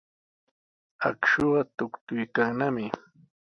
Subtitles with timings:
[1.09, 2.85] Akshuqa tuktuykannami.